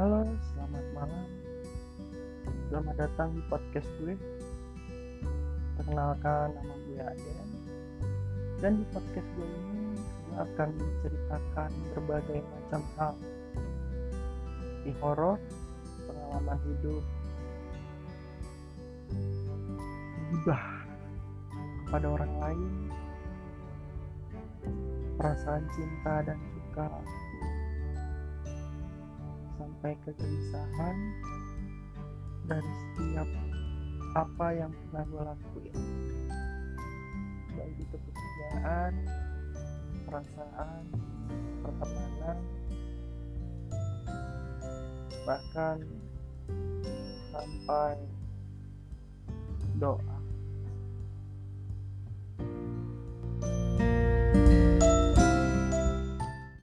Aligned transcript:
Selamat 0.00 0.32
datang 2.96 3.36
di 3.36 3.44
podcast 3.52 3.84
gue. 4.00 4.16
Perkenalkan 5.76 6.56
nama 6.56 6.74
gue 6.88 7.04
Aden. 7.04 7.48
Dan 8.64 8.80
di 8.80 8.84
podcast 8.96 9.28
gue 9.36 9.44
ini 9.44 10.00
gue 10.00 10.36
akan 10.40 10.68
menceritakan 10.72 11.70
berbagai 11.92 12.40
macam 12.40 12.80
hal. 12.96 13.14
Di 14.88 14.92
horor, 15.04 15.36
pengalaman 16.08 16.58
hidup, 16.64 17.04
gibah 20.32 20.64
kepada 21.84 22.06
orang 22.08 22.32
lain, 22.40 22.72
perasaan 25.20 25.68
cinta 25.76 26.24
dan 26.24 26.40
suka 26.56 26.88
sampai 29.80 29.96
kegelisahan 30.04 30.96
dari 32.44 32.68
setiap 32.68 33.28
apa 34.12 34.46
yang 34.52 34.68
pernah 34.76 35.04
gue 35.08 35.22
lakuin. 35.24 35.76
Baik 37.56 37.76
itu 37.80 37.96
pekerjaan 37.96 38.92
perasaan 40.04 40.84
pertemanan 41.64 42.38
bahkan 45.24 45.76
sampai 47.32 47.96
doa 49.80 50.09